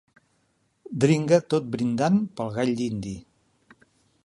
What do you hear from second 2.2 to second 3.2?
pel gall dindi.